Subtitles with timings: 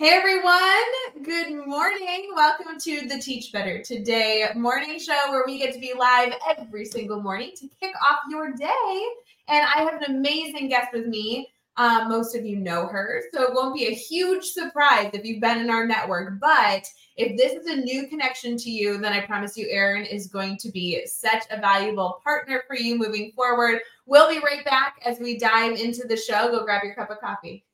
[0.00, 2.30] Hey everyone, good morning.
[2.32, 6.84] Welcome to the Teach Better Today morning show where we get to be live every
[6.84, 9.06] single morning to kick off your day.
[9.48, 11.48] And I have an amazing guest with me.
[11.76, 15.40] Um, most of you know her, so it won't be a huge surprise if you've
[15.40, 16.38] been in our network.
[16.38, 16.84] But
[17.16, 20.58] if this is a new connection to you, then I promise you, Erin is going
[20.58, 23.80] to be such a valuable partner for you moving forward.
[24.06, 26.52] We'll be right back as we dive into the show.
[26.52, 27.64] Go grab your cup of coffee.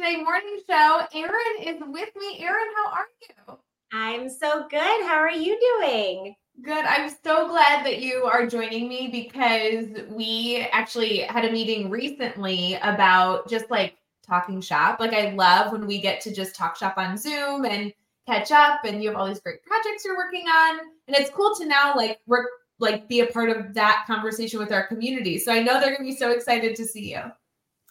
[0.00, 1.02] Today morning show.
[1.12, 2.38] Erin is with me.
[2.40, 3.58] Erin, how are you?
[3.92, 5.04] I'm so good.
[5.04, 6.34] How are you doing?
[6.62, 6.86] Good.
[6.86, 12.76] I'm so glad that you are joining me because we actually had a meeting recently
[12.76, 15.00] about just like talking shop.
[15.00, 17.92] Like I love when we get to just talk shop on Zoom and
[18.26, 20.80] catch up and you have all these great projects you're working on.
[21.08, 22.46] And it's cool to now like work
[22.78, 25.38] like be a part of that conversation with our community.
[25.38, 27.20] So I know they're going to be so excited to see you.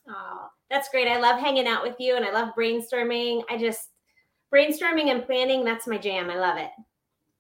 [0.09, 1.07] Oh, that's great.
[1.07, 3.43] I love hanging out with you and I love brainstorming.
[3.49, 3.89] I just
[4.53, 6.29] brainstorming and planning, that's my jam.
[6.29, 6.71] I love it.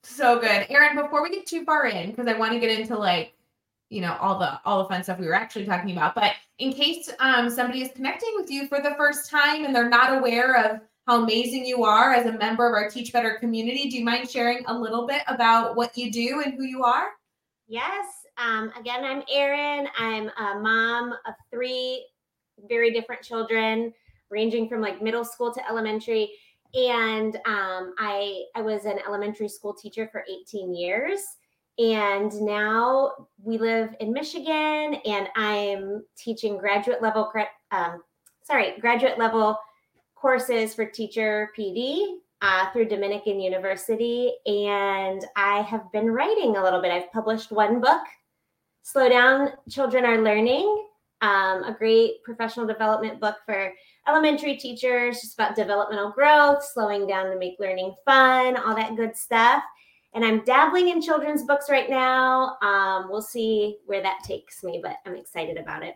[0.03, 0.67] So good.
[0.69, 3.33] Erin, before we get too far in because I want to get into like
[3.89, 6.71] you know all the all the fun stuff we were actually talking about but in
[6.71, 10.63] case um, somebody is connecting with you for the first time and they're not aware
[10.63, 14.05] of how amazing you are as a member of our teach better community do you
[14.05, 17.07] mind sharing a little bit about what you do and who you are
[17.69, 18.07] Yes.
[18.39, 19.87] Um, again, I'm Erin.
[19.95, 22.03] I'm a mom of three
[22.67, 23.93] very different children,
[24.29, 26.31] ranging from like middle school to elementary.
[26.73, 31.21] And um, I I was an elementary school teacher for 18 years.
[31.79, 33.11] And now
[33.41, 37.31] we live in Michigan, and I'm teaching graduate level,
[37.71, 38.03] um,
[38.43, 39.57] sorry, graduate level
[40.13, 46.81] courses for teacher PD uh, through Dominican University, and I have been writing a little
[46.81, 46.91] bit.
[46.91, 48.01] I've published one book,
[48.83, 50.85] Slow Down Children Are Learning,
[51.21, 53.73] um, a great professional development book for
[54.07, 59.15] elementary teachers, just about developmental growth, slowing down to make learning fun, all that good
[59.15, 59.63] stuff.
[60.13, 62.57] And I'm dabbling in children's books right now.
[62.61, 65.95] Um, we'll see where that takes me, but I'm excited about it.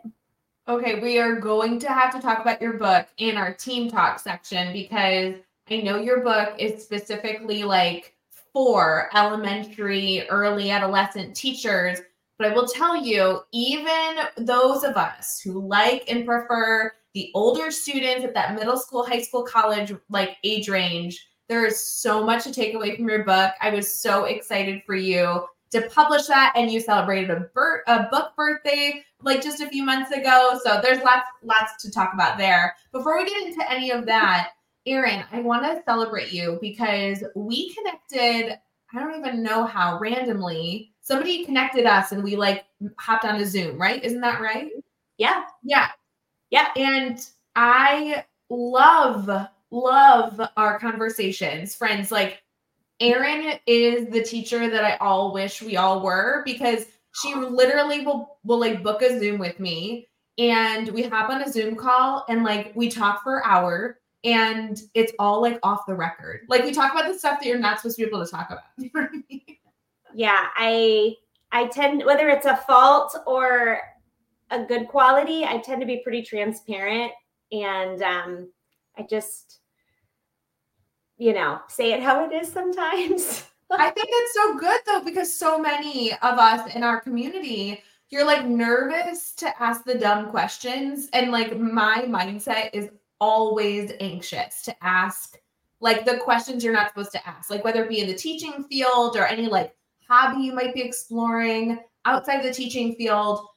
[0.68, 4.20] Okay, we are going to have to talk about your book in our team talk
[4.20, 5.36] section because
[5.70, 8.16] I know your book is specifically like
[8.54, 12.00] for elementary, early adolescent teachers,
[12.38, 17.70] but I will tell you, even those of us who like and prefer the older
[17.72, 22.44] students at that middle school, high school, college like age range, there is so much
[22.44, 23.52] to take away from your book.
[23.62, 28.08] I was so excited for you to publish that and you celebrated a, bir- a
[28.12, 32.38] book birthday like just a few months ago so there's lots lots to talk about
[32.38, 34.52] there before we get into any of that
[34.86, 38.60] Erin, I want to celebrate you because we connected.
[38.94, 42.66] I don't even know how randomly somebody connected us and we like
[42.98, 44.04] hopped on a Zoom, right?
[44.04, 44.72] Isn't that right?
[45.18, 45.44] Yeah.
[45.62, 45.90] Yeah.
[46.50, 46.70] Yeah.
[46.76, 47.24] And
[47.56, 49.30] I love,
[49.70, 51.76] love our conversations.
[51.76, 52.42] Friends, like
[53.00, 56.86] Erin is the teacher that I all wish we all were because
[57.22, 61.52] she literally will will like book a Zoom with me and we hop on a
[61.52, 65.94] Zoom call and like we talk for an hour and it's all like off the
[65.94, 66.42] record.
[66.48, 68.50] Like we talk about the stuff that you're not supposed to be able to talk
[68.50, 68.64] about.
[70.14, 71.16] Yeah, I
[71.52, 73.80] I tend whether it's a fault or
[74.52, 77.12] a good quality, I tend to be pretty transparent
[77.52, 78.52] and um
[78.98, 79.60] I just
[81.18, 83.46] you know, say it how it is sometimes.
[83.72, 88.26] I think it's so good though because so many of us in our community you're
[88.26, 94.84] like nervous to ask the dumb questions and like my mindset is always anxious to
[94.84, 95.40] ask
[95.80, 98.64] like the questions you're not supposed to ask, like whether it be in the teaching
[98.66, 99.76] field or any like
[100.14, 103.48] hobby you might be exploring outside of the teaching field.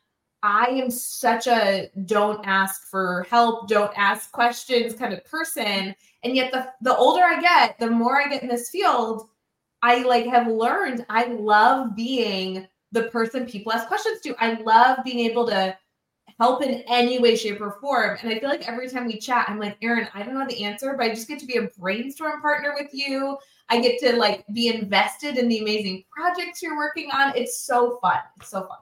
[0.42, 5.94] I am such a don't ask for help, don't ask questions kind of person.
[6.22, 9.28] And yet the the older I get, the more I get in this field,
[9.82, 14.34] I like have learned I love being the person people ask questions to.
[14.38, 15.76] I love being able to
[16.38, 18.18] help in any way, shape, or form.
[18.20, 20.64] And I feel like every time we chat, I'm like, Erin, I don't know the
[20.64, 23.38] answer, but I just get to be a brainstorm partner with you.
[23.68, 27.36] I get to like be invested in the amazing projects you're working on.
[27.36, 28.18] It's so fun.
[28.38, 28.78] It's so fun.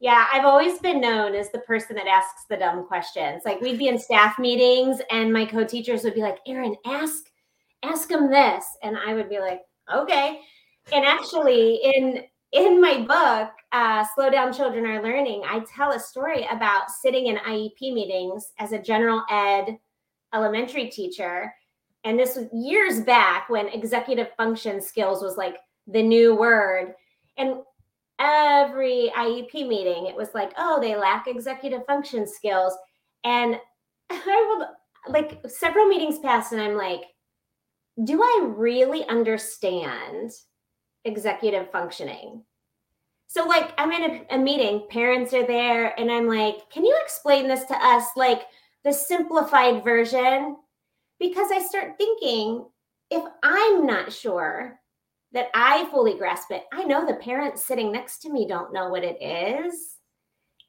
[0.00, 3.42] Yeah, I've always been known as the person that asks the dumb questions.
[3.44, 7.30] Like we'd be in staff meetings and my co-teachers would be like, "Erin, ask
[7.84, 9.60] ask them this." And I would be like,
[9.92, 10.40] "Okay."
[10.92, 15.98] And actually in in my book, uh, Slow Down Children Are Learning, I tell a
[15.98, 19.78] story about sitting in IEP meetings as a general ed
[20.34, 21.52] elementary teacher.
[22.04, 25.56] And this was years back when executive function skills was like
[25.86, 26.94] the new word.
[27.38, 27.56] And
[28.18, 32.76] every IEP meeting, it was like, oh, they lack executive function skills.
[33.24, 33.56] And
[34.10, 34.66] I will,
[35.10, 37.02] like, several meetings passed, and I'm like,
[38.04, 40.32] do I really understand
[41.04, 42.42] executive functioning?
[43.26, 46.98] So, like, I'm in a, a meeting, parents are there, and I'm like, can you
[47.02, 48.42] explain this to us, like
[48.84, 50.56] the simplified version?
[51.18, 52.66] Because I start thinking,
[53.10, 54.78] if I'm not sure
[55.32, 56.64] that I fully grasp it.
[56.72, 59.96] I know the parents sitting next to me don't know what it is,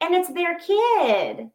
[0.00, 1.50] and it's their kid,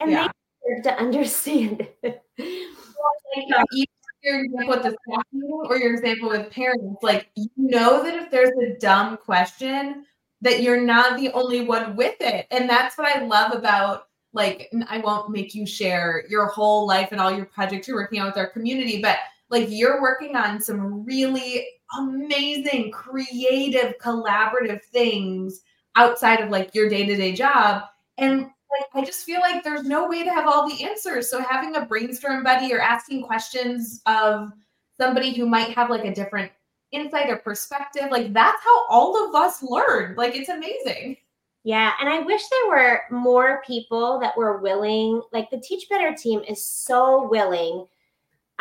[0.00, 0.28] and yeah.
[0.28, 2.22] they deserve to understand it.
[2.38, 3.88] Well, like,
[4.22, 5.24] your example with the staff
[5.64, 10.04] or your example with parents, like you know that if there's a dumb question,
[10.40, 14.70] that you're not the only one with it, and that's what I love about like
[14.88, 18.26] I won't make you share your whole life and all your projects you're working on
[18.26, 19.18] with our community, but
[19.50, 21.66] like you're working on some really
[21.98, 25.60] amazing, creative, collaborative things
[25.96, 27.82] outside of like your day to day job.
[28.16, 31.30] And like, I just feel like there's no way to have all the answers.
[31.30, 34.50] So having a brainstorm buddy or asking questions of
[34.98, 36.50] somebody who might have like a different
[36.90, 40.14] insight or perspective, like that's how all of us learn.
[40.16, 41.16] Like it's amazing.
[41.64, 45.22] Yeah, and I wish there were more people that were willing.
[45.32, 47.86] Like the Teach Better team is so willing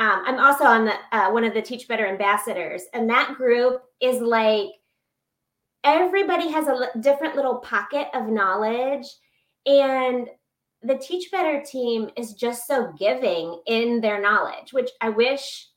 [0.02, 3.84] um, I'm also on the uh, one of the Teach Better ambassadors, and that group
[4.02, 4.70] is like
[5.84, 9.06] everybody has a l- different little pocket of knowledge,
[9.66, 10.28] and
[10.84, 15.68] the Teach Better team is just so giving in their knowledge, which I wish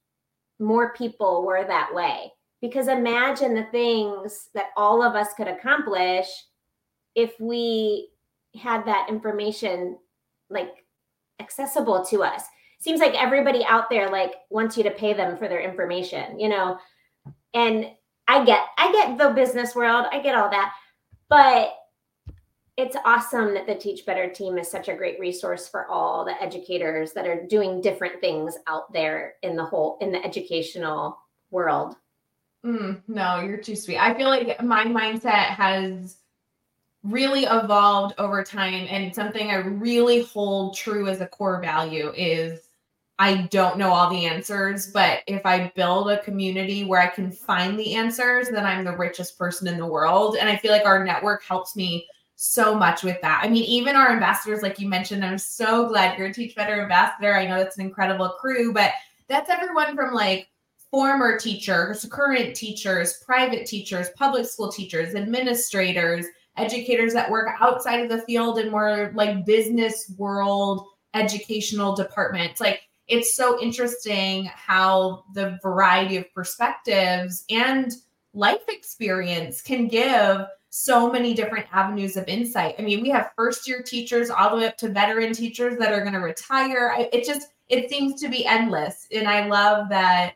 [0.58, 2.32] more people were that way.
[2.60, 6.26] Because imagine the things that all of us could accomplish
[7.14, 8.08] if we
[8.58, 9.98] had that information
[10.48, 10.84] like
[11.40, 12.44] accessible to us
[12.80, 16.48] seems like everybody out there like wants you to pay them for their information, you
[16.48, 16.78] know.
[17.52, 17.86] And
[18.28, 20.72] I get I get the business world, I get all that.
[21.28, 21.74] But
[22.76, 26.40] it's awesome that the Teach Better team is such a great resource for all the
[26.42, 31.18] educators that are doing different things out there in the whole in the educational
[31.50, 31.94] world.
[32.64, 33.98] Mm, no, you're too sweet.
[33.98, 36.16] I feel like my mindset has
[37.04, 42.60] really evolved over time and something I really hold true as a core value is
[43.18, 47.30] I don't know all the answers, but if I build a community where I can
[47.30, 50.36] find the answers, then I'm the richest person in the world.
[50.40, 53.40] And I feel like our network helps me so much with that.
[53.42, 56.82] I mean, even our ambassadors, like you mentioned, I'm so glad you're a Teach Better
[56.82, 57.34] ambassador.
[57.34, 58.92] I know that's an incredible crew, but
[59.28, 60.48] that's everyone from like
[60.90, 66.26] former teachers, current teachers, private teachers, public school teachers, administrators,
[66.56, 72.60] educators that work outside of the field and more like business world educational departments.
[72.60, 77.92] Like it's so interesting how the variety of perspectives and
[78.32, 80.44] life experience can give
[80.76, 82.74] so many different avenues of insight.
[82.80, 85.92] I mean, we have first year teachers all the way up to veteran teachers that
[85.92, 86.92] are going to retire.
[87.12, 90.34] It just it seems to be endless, and I love that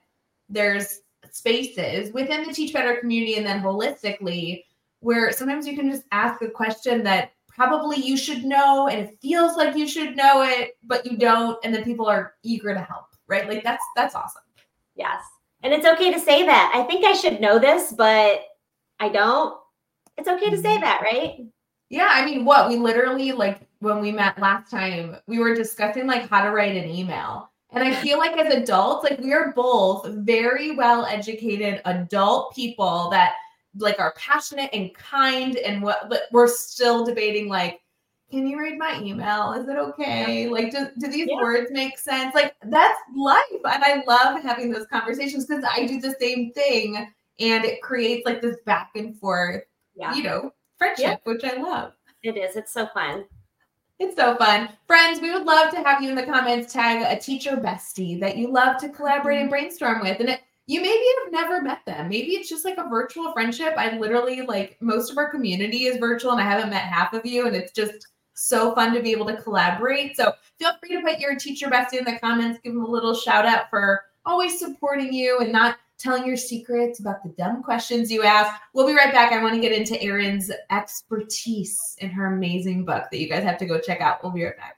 [0.49, 1.01] there's
[1.33, 4.63] spaces within the Teach Better community and then holistically
[5.01, 9.19] where sometimes you can just ask a question that probably you should know and it
[9.21, 12.81] feels like you should know it but you don't and then people are eager to
[12.81, 13.49] help right?
[13.49, 14.43] Like that's that's awesome.
[14.95, 15.21] Yes.
[15.63, 16.73] And it's okay to say that.
[16.75, 18.43] I think i should know this but
[19.01, 19.59] i don't
[20.19, 20.83] it's okay to say mm-hmm.
[20.83, 21.47] that right?
[21.89, 26.07] Yeah i mean what we literally like when we met last time we were discussing
[26.07, 27.51] like how to write an email.
[27.71, 33.09] And i feel like as adults like we are both very well educated adult people
[33.11, 33.35] that
[33.77, 37.81] like are passionate and kind and what but we're still debating like
[38.31, 39.55] can you read my email?
[39.55, 40.51] Is it okay?
[40.51, 41.41] Like do, do these yeah.
[41.41, 42.35] words make sense?
[42.35, 47.09] Like that's life and i love having those conversations because i do the same thing
[47.41, 49.63] and it creates like this back and forth
[49.99, 50.15] yeah.
[50.15, 51.17] you know friendship yeah.
[51.25, 53.25] which i love it is it's so fun
[53.99, 54.69] it's so fun.
[54.87, 58.37] Friends, we would love to have you in the comments tag a teacher bestie that
[58.37, 59.51] you love to collaborate and mm-hmm.
[59.51, 60.21] brainstorm with.
[60.21, 62.09] And it, you maybe have never met them.
[62.09, 63.75] Maybe it's just like a virtual friendship.
[63.77, 67.27] I literally like most of our community is virtual and I haven't met half of
[67.27, 67.47] you.
[67.47, 70.17] And it's just so fun to be able to collaborate.
[70.17, 73.15] So feel free to put your teacher bestie in the comments, give them a little
[73.15, 78.11] shout out for always supporting you and not telling your secrets about the dumb questions
[78.11, 78.61] you ask.
[78.73, 79.33] We'll be right back.
[79.33, 83.59] I want to get into Erin's expertise in her amazing book that you guys have
[83.59, 84.23] to go check out.
[84.23, 84.77] We'll be right back.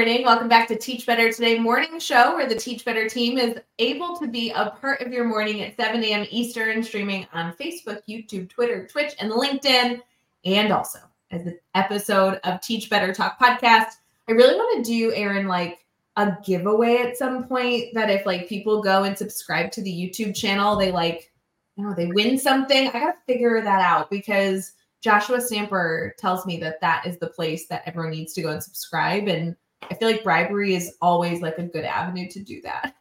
[0.00, 0.24] Morning.
[0.24, 4.16] Welcome back to Teach Better Today morning show, where the Teach Better team is able
[4.16, 6.26] to be a part of your morning at 7 a.m.
[6.30, 10.00] Eastern, streaming on Facebook, YouTube, Twitter, Twitch, and LinkedIn,
[10.46, 13.96] and also as an episode of Teach Better Talk podcast.
[14.26, 15.84] I really want to do, Erin, like
[16.16, 20.34] a giveaway at some point that if like people go and subscribe to the YouTube
[20.34, 21.30] channel, they like,
[21.76, 22.88] you know, they win something.
[22.88, 27.28] I got to figure that out because Joshua Stamper tells me that that is the
[27.28, 29.28] place that everyone needs to go and subscribe.
[29.28, 29.56] And
[29.88, 32.94] I feel like bribery is always like a good avenue to do that.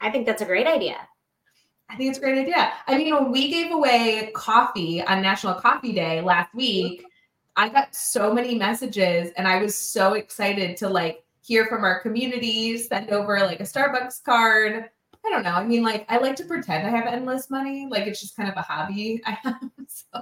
[0.00, 0.96] I think that's a great idea.
[1.88, 2.72] I think it's a great idea.
[2.86, 7.04] I mean, when we gave away coffee on National Coffee Day last week,
[7.56, 12.00] I got so many messages and I was so excited to like hear from our
[12.00, 14.90] community, send over like a Starbucks card.
[15.24, 15.52] I don't know.
[15.52, 17.86] I mean, like I like to pretend I have endless money.
[17.88, 19.60] Like it's just kind of a hobby I have.
[19.86, 20.20] So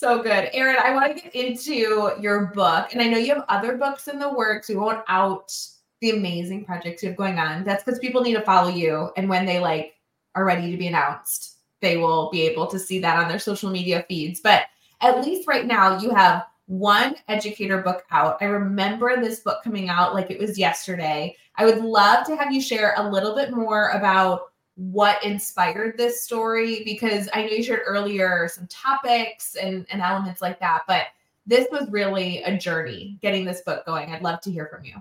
[0.00, 0.48] so good.
[0.54, 2.88] Erin, I want to get into your book.
[2.92, 4.70] And I know you have other books in the works.
[4.70, 5.54] We won't out
[6.00, 7.64] the amazing projects you have going on.
[7.64, 9.10] That's because people need to follow you.
[9.18, 9.96] And when they like
[10.34, 13.70] are ready to be announced, they will be able to see that on their social
[13.70, 14.40] media feeds.
[14.40, 14.62] But
[15.02, 18.38] at least right now, you have one educator book out.
[18.40, 21.36] I remember this book coming out like it was yesterday.
[21.56, 24.49] I would love to have you share a little bit more about
[24.80, 30.40] what inspired this story because I know you shared earlier some topics and, and elements
[30.40, 31.08] like that, but
[31.44, 34.10] this was really a journey getting this book going.
[34.10, 34.94] I'd love to hear from you.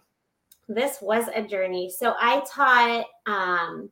[0.67, 1.89] This was a journey.
[1.89, 3.89] So I taught um,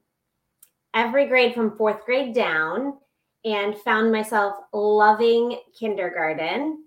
[0.93, 2.97] every grade from fourth grade down
[3.45, 6.83] and found myself loving kindergarten.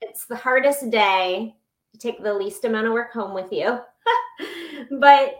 [0.00, 1.54] It's the hardest day
[1.92, 3.78] to take the least amount of work home with you.
[5.00, 5.34] but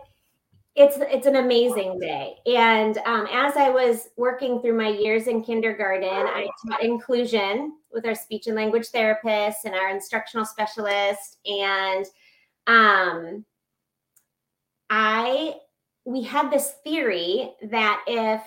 [0.77, 5.43] it's it's an amazing day and um, as i was working through my years in
[5.43, 12.05] kindergarten i taught inclusion with our speech and language therapist and our instructional specialist and
[12.67, 13.43] um,
[14.91, 15.55] i
[16.05, 18.41] we had this theory that if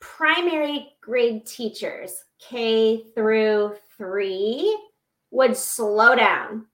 [0.00, 4.78] primary grade teachers k through three
[5.30, 6.66] would slow down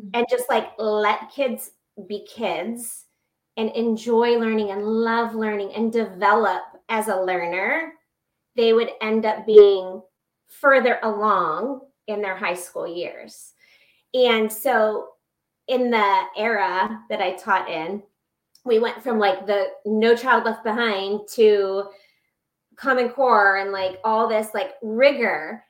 [0.00, 0.08] hmm.
[0.14, 1.72] and just like let kids
[2.06, 3.05] be kids
[3.56, 7.92] and enjoy learning and love learning and develop as a learner,
[8.54, 10.02] they would end up being
[10.48, 13.52] further along in their high school years.
[14.14, 15.08] And so,
[15.68, 18.02] in the era that I taught in,
[18.64, 21.84] we went from like the No Child Left Behind to
[22.76, 25.62] Common Core and like all this like rigor.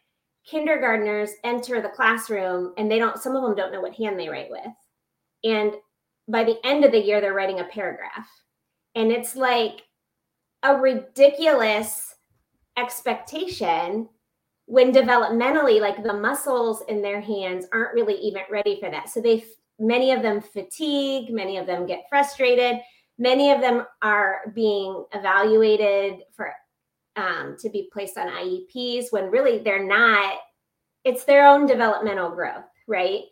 [0.44, 4.28] Kindergartners enter the classroom and they don't, some of them don't know what hand they
[4.28, 4.66] write with.
[5.42, 5.72] And
[6.28, 8.28] by the end of the year, they're writing a paragraph.
[8.94, 9.82] And it's like
[10.62, 12.14] a ridiculous
[12.76, 14.08] expectation
[14.66, 19.08] when developmentally, like the muscles in their hands aren't really even ready for that.
[19.08, 19.44] So they,
[19.78, 22.80] many of them fatigue, many of them get frustrated,
[23.18, 26.52] many of them are being evaluated for
[27.14, 30.38] um, to be placed on IEPs when really they're not.
[31.04, 33.22] It's their own developmental growth, right?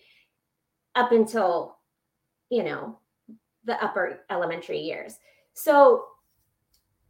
[0.95, 1.74] Up until
[2.51, 2.99] you know,
[3.65, 5.19] the upper elementary years.
[5.55, 6.07] So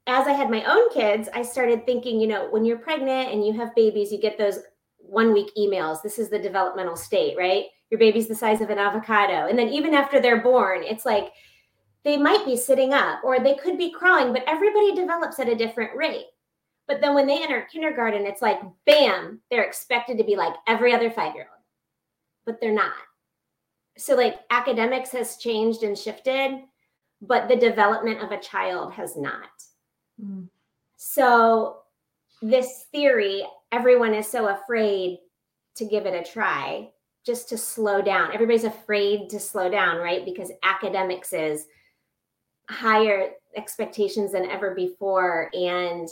[0.07, 3.45] as I had my own kids, I started thinking, you know, when you're pregnant and
[3.45, 4.61] you have babies, you get those
[4.99, 6.03] one week emails.
[6.03, 7.67] This is the developmental state, right?
[7.91, 9.49] Your baby's the size of an avocado.
[9.49, 11.33] And then even after they're born, it's like
[12.05, 15.55] they might be sitting up or they could be crawling, but everybody develops at a
[15.55, 16.27] different rate.
[16.87, 20.93] But then when they enter kindergarten, it's like, bam, they're expected to be like every
[20.93, 21.65] other five year old,
[22.45, 22.93] but they're not
[23.97, 26.61] so like academics has changed and shifted
[27.23, 29.51] but the development of a child has not
[30.23, 30.47] mm.
[30.97, 31.79] so
[32.43, 35.19] this theory everyone is so afraid
[35.75, 36.89] to give it a try
[37.25, 41.67] just to slow down everybody's afraid to slow down right because academics is
[42.69, 46.09] higher expectations than ever before and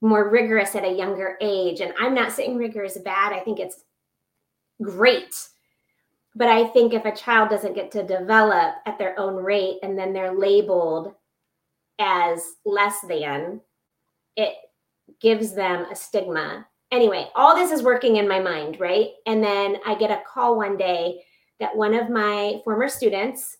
[0.00, 1.80] more rigorous at a younger age.
[1.80, 3.82] And I'm not saying rigor is bad, I think it's
[4.82, 5.34] great.
[6.38, 9.98] But I think if a child doesn't get to develop at their own rate and
[9.98, 11.12] then they're labeled
[11.98, 13.60] as less than,
[14.36, 14.54] it
[15.20, 16.64] gives them a stigma.
[16.92, 19.08] Anyway, all this is working in my mind, right?
[19.26, 21.24] And then I get a call one day
[21.58, 23.56] that one of my former students,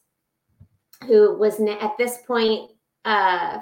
[1.04, 2.70] who was at this point
[3.04, 3.58] uh,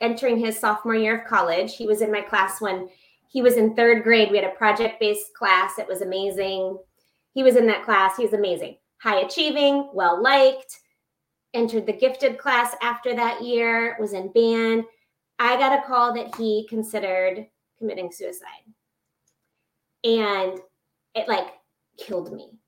[0.00, 2.88] entering his sophomore year of college, he was in my class when
[3.28, 4.32] he was in third grade.
[4.32, 5.78] We had a project based class.
[5.78, 6.76] It was amazing.
[7.34, 8.16] He was in that class.
[8.16, 10.78] He was amazing, high achieving, well liked.
[11.54, 14.84] Entered the gifted class after that year, was in band.
[15.38, 17.46] I got a call that he considered
[17.78, 18.48] committing suicide.
[20.04, 20.58] And
[21.14, 21.48] it like
[21.98, 22.58] killed me,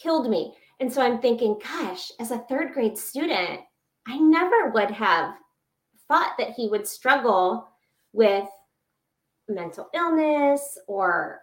[0.00, 0.54] killed me.
[0.80, 3.60] And so I'm thinking, gosh, as a third grade student,
[4.06, 5.34] I never would have
[6.08, 7.68] thought that he would struggle
[8.12, 8.48] with
[9.48, 11.40] mental illness or,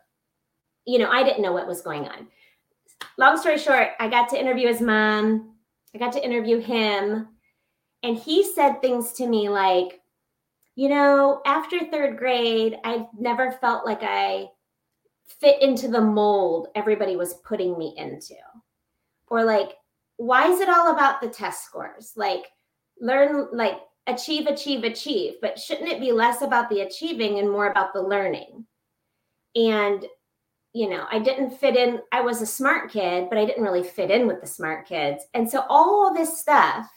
[0.86, 2.28] you know, I didn't know what was going on.
[3.18, 5.56] Long story short, I got to interview his mom,
[5.94, 7.28] I got to interview him,
[8.04, 10.02] and he said things to me like,
[10.76, 14.48] you know, after third grade, I've never felt like I
[15.40, 18.36] fit into the mold everybody was putting me into.
[19.28, 19.74] Or like,
[20.18, 22.14] why is it all about the test scores?
[22.16, 22.46] Like,
[23.00, 25.36] learn, like, achieve, achieve, achieve.
[25.42, 28.66] But shouldn't it be less about the achieving and more about the learning?
[29.56, 30.06] And,
[30.74, 32.00] you know, I didn't fit in.
[32.12, 35.26] I was a smart kid, but I didn't really fit in with the smart kids.
[35.34, 36.90] And so all this stuff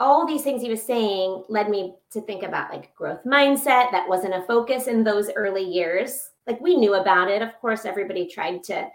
[0.00, 4.08] all these things he was saying led me to think about like growth mindset that
[4.08, 8.26] wasn't a focus in those early years like we knew about it of course everybody
[8.26, 8.86] tried to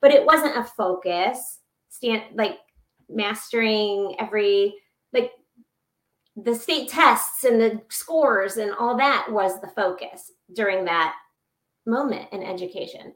[0.00, 2.58] but it wasn't a focus stand like
[3.08, 4.74] mastering every
[5.12, 5.32] like
[6.36, 11.14] the state tests and the scores and all that was the focus during that
[11.86, 13.12] moment in education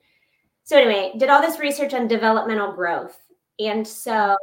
[0.62, 3.18] so anyway did all this research on developmental growth
[3.58, 4.36] and so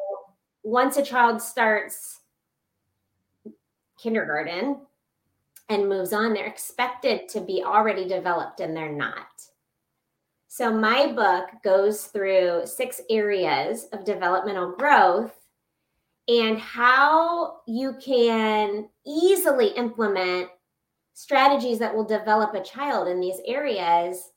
[0.64, 2.20] once a child starts
[3.98, 4.82] kindergarten
[5.70, 9.28] and moves on, they're expected to be already developed and they're not.
[10.48, 15.36] So, my book goes through six areas of developmental growth
[16.28, 20.50] and how you can easily implement
[21.18, 24.34] strategies that will develop a child in these areas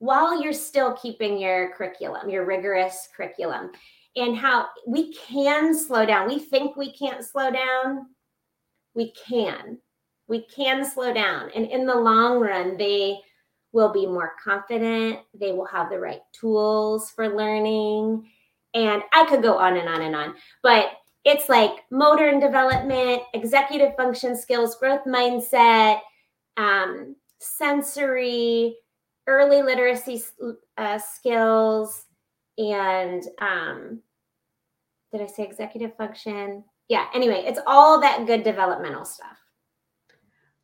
[0.00, 3.70] while you're still keeping your curriculum, your rigorous curriculum,
[4.16, 6.26] and how we can slow down.
[6.26, 8.06] We think we can't slow down,
[8.96, 9.78] we can.
[10.26, 11.50] We can slow down.
[11.54, 13.16] And in the long run, they
[13.70, 15.20] will be more confident.
[15.38, 18.28] They will have the right tools for learning.
[18.74, 20.34] And I could go on and on and on.
[20.64, 20.86] But
[21.24, 26.00] it's like motor and development, executive function skills, growth mindset,
[26.56, 28.76] um, sensory,
[29.26, 30.22] early literacy
[30.78, 32.06] uh, skills,
[32.58, 34.00] and um,
[35.12, 36.64] did I say executive function?
[36.88, 39.38] yeah, anyway, it's all that good developmental stuff.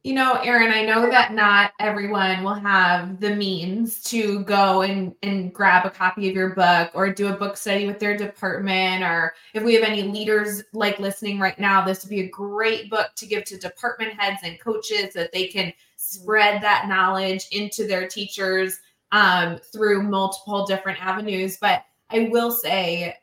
[0.03, 5.15] You know, Erin, I know that not everyone will have the means to go and,
[5.23, 9.05] and grab a copy of your book or do a book study with their department.
[9.05, 12.89] Or if we have any leaders like listening right now, this would be a great
[12.89, 17.47] book to give to department heads and coaches so that they can spread that knowledge
[17.53, 18.79] into their teachers
[19.13, 21.59] um, through multiple different avenues.
[21.61, 23.19] But I will say,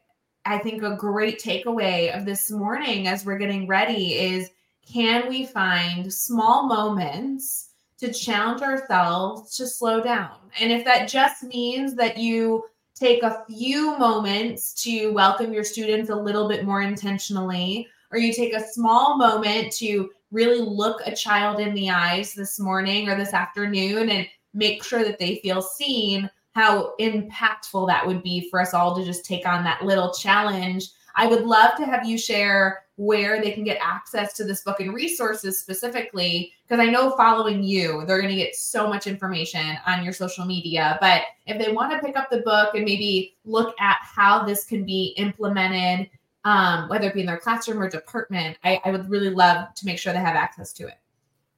[0.45, 4.51] I think a great takeaway of this morning as we're getting ready is
[4.91, 10.37] can we find small moments to challenge ourselves to slow down?
[10.59, 12.63] And if that just means that you
[12.95, 18.33] take a few moments to welcome your students a little bit more intentionally, or you
[18.33, 23.15] take a small moment to really look a child in the eyes this morning or
[23.15, 28.59] this afternoon and make sure that they feel seen how impactful that would be for
[28.59, 30.89] us all to just take on that little challenge.
[31.15, 34.79] I would love to have you share where they can get access to this book
[34.79, 39.77] and resources specifically, because I know following you, they're going to get so much information
[39.85, 40.97] on your social media.
[40.99, 44.65] But if they want to pick up the book and maybe look at how this
[44.65, 46.09] can be implemented,
[46.43, 49.85] um, whether it be in their classroom or department, I, I would really love to
[49.85, 50.95] make sure they have access to it.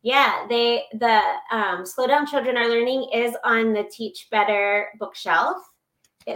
[0.02, 1.22] Yeah, they the
[1.52, 5.58] um, Slow Down Children Are Learning is on the Teach Better bookshelf.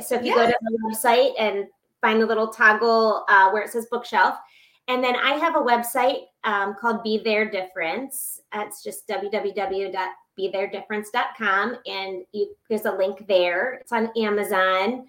[0.02, 1.68] So if you go to the website and
[2.02, 4.36] find the little toggle uh, where it says bookshelf,
[4.88, 8.42] and then I have a website um, called Be Their Difference.
[8.54, 13.74] It's just www.betheirdifference.com, and you, there's a link there.
[13.76, 15.08] It's on Amazon.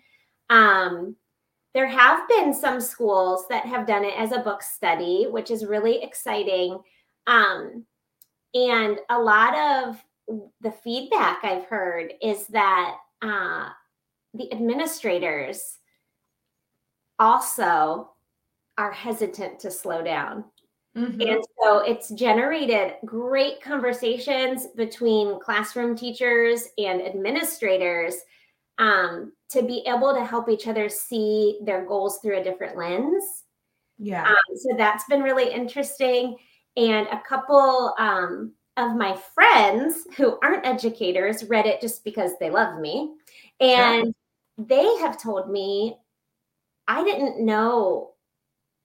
[0.48, 1.16] Um,
[1.74, 5.66] there have been some schools that have done it as a book study, which is
[5.66, 6.78] really exciting.
[7.26, 7.84] Um,
[8.54, 10.04] and a lot of
[10.60, 13.70] the feedback I've heard is that uh,
[14.34, 15.78] the administrators
[17.18, 18.13] also
[18.78, 20.44] are hesitant to slow down.
[20.96, 21.20] Mm-hmm.
[21.20, 28.14] And so it's generated great conversations between classroom teachers and administrators
[28.78, 33.44] um, to be able to help each other see their goals through a different lens.
[33.98, 34.26] Yeah.
[34.26, 36.36] Um, so that's been really interesting.
[36.76, 42.50] And a couple um, of my friends who aren't educators read it just because they
[42.50, 43.14] love me.
[43.60, 44.66] And sure.
[44.66, 45.96] they have told me,
[46.88, 48.13] I didn't know,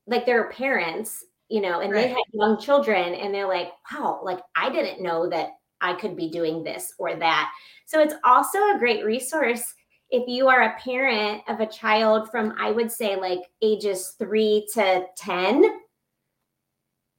[0.09, 2.01] like their parents, you know, and right.
[2.01, 6.17] they had young children, and they're like, wow, like I didn't know that I could
[6.17, 7.51] be doing this or that.
[7.85, 9.63] So it's also a great resource
[10.11, 14.67] if you are a parent of a child from, I would say, like ages three
[14.73, 15.79] to 10,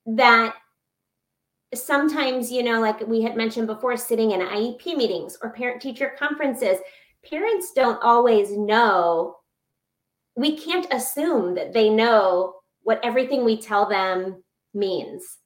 [0.07, 0.55] that
[1.73, 6.15] sometimes, you know, like we had mentioned before, sitting in IEP meetings or parent teacher
[6.19, 6.79] conferences,
[7.29, 9.37] parents don't always know.
[10.35, 14.43] We can't assume that they know what everything we tell them
[14.75, 15.39] means.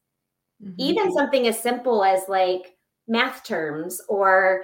[0.63, 0.75] Mm-hmm.
[0.79, 2.75] Even something as simple as like
[3.07, 4.63] math terms or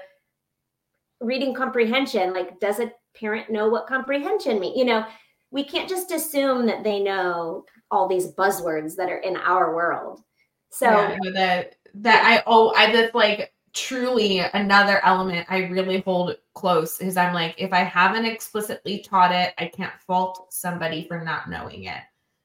[1.21, 5.05] reading comprehension like does a parent know what comprehension means you know
[5.51, 10.23] we can't just assume that they know all these buzzwords that are in our world
[10.71, 16.35] so yeah, that that i oh i just like truly another element i really hold
[16.55, 21.23] close is i'm like if i haven't explicitly taught it i can't fault somebody for
[21.23, 22.03] not knowing it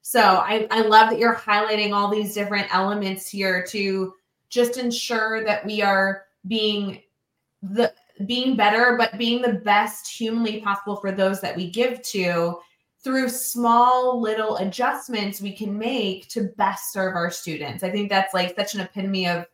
[0.08, 4.14] so i i love that you're highlighting all these different elements here to
[4.50, 7.02] just ensure that we are being
[7.62, 7.92] the
[8.26, 12.60] being better, but being the best humanly possible for those that we give to
[13.04, 17.84] through small little adjustments we can make to best serve our students.
[17.84, 19.46] I think that's like such an epitome of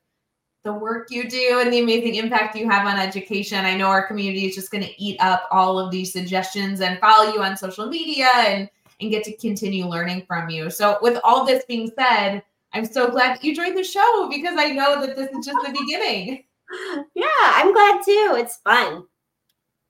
[0.63, 3.65] the work you do and the amazing impact you have on education.
[3.65, 6.99] I know our community is just going to eat up all of these suggestions and
[6.99, 8.69] follow you on social media and
[9.01, 10.69] and get to continue learning from you.
[10.69, 14.55] So with all this being said, I'm so glad that you joined the show because
[14.57, 16.45] I know that this is just the beginning
[17.15, 18.35] yeah, I'm glad too.
[18.37, 19.05] It's fun.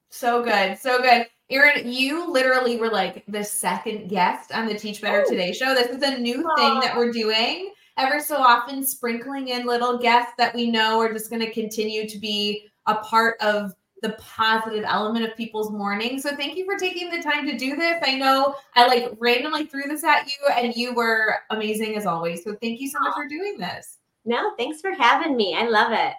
[0.10, 0.78] So good.
[0.78, 1.28] So good.
[1.50, 5.30] Erin, you literally were like the second guest on the Teach Better oh.
[5.30, 5.74] Today show.
[5.74, 6.58] This is a new Aww.
[6.58, 7.74] thing that we're doing.
[7.98, 12.08] Ever so often, sprinkling in little guests that we know are just going to continue
[12.08, 16.20] to be a part of the positive element of people's morning.
[16.20, 18.02] So thank you for taking the time to do this.
[18.04, 22.44] I know I like randomly threw this at you and you were amazing as always.
[22.44, 24.00] So thank you so much for doing this.
[24.26, 25.56] No, thanks for having me.
[25.56, 26.14] I love it.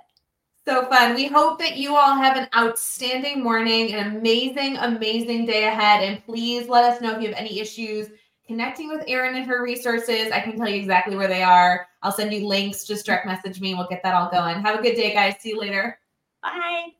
[0.64, 1.16] So fun.
[1.16, 6.04] We hope that you all have an outstanding morning, an amazing, amazing day ahead.
[6.04, 8.08] And please let us know if you have any issues
[8.46, 10.30] connecting with Erin and her resources.
[10.30, 11.88] I can tell you exactly where they are.
[12.02, 12.84] I'll send you links.
[12.84, 14.62] Just direct message me and we'll get that all going.
[14.62, 15.34] Have a good day, guys.
[15.40, 15.98] See you later.
[16.42, 16.90] Bye.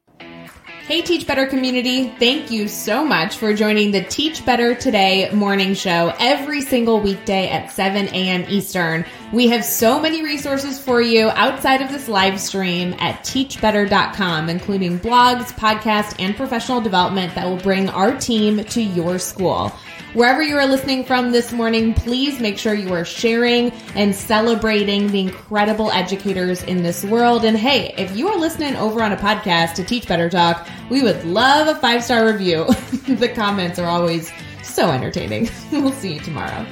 [0.86, 2.08] Hey, Teach Better community.
[2.18, 7.48] Thank you so much for joining the Teach Better Today morning show every single weekday
[7.48, 8.44] at 7 a.m.
[8.48, 9.04] Eastern.
[9.32, 14.98] We have so many resources for you outside of this live stream at teachbetter.com, including
[14.98, 19.72] blogs, podcasts, and professional development that will bring our team to your school.
[20.14, 25.10] Wherever you are listening from this morning, please make sure you are sharing and celebrating
[25.10, 27.46] the incredible educators in this world.
[27.46, 31.02] And hey, if you are listening over on a podcast to Teach Better Talk, we
[31.02, 32.66] would love a five star review.
[33.08, 34.30] the comments are always
[34.62, 35.48] so entertaining.
[35.72, 36.66] we'll see you tomorrow.